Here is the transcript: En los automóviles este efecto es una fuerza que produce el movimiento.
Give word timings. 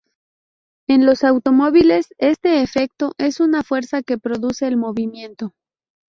En 0.87 1.05
los 1.05 1.23
automóviles 1.23 2.07
este 2.17 2.63
efecto 2.63 3.13
es 3.19 3.39
una 3.39 3.61
fuerza 3.61 4.01
que 4.01 4.17
produce 4.17 4.65
el 4.67 4.75
movimiento. 4.75 5.53